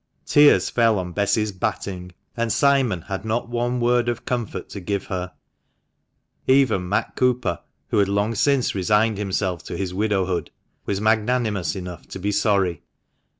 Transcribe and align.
Tears 0.25 0.67
fell 0.71 0.97
on 0.97 1.11
Bess's 1.11 1.51
batting; 1.51 2.11
and 2.35 2.51
Simon 2.51 3.03
had 3.03 3.23
not 3.23 3.49
one 3.49 3.79
word 3.79 4.09
of 4.09 4.25
comfort 4.25 4.67
to 4.69 4.79
give 4.79 5.05
her. 5.05 5.31
Even 6.47 6.89
Matt 6.89 7.15
Cooper, 7.15 7.59
who 7.89 7.99
had 7.99 8.09
long 8.09 8.33
since 8.33 8.73
resigned 8.73 9.19
himself 9.19 9.63
to 9.65 9.77
his 9.77 9.93
widowhood, 9.93 10.49
was 10.87 10.99
magnanimous 10.99 11.75
enough 11.75 12.07
to 12.07 12.17
be 12.19 12.31
sorry. 12.31 12.81